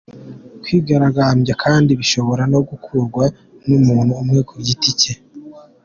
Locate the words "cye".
4.99-5.13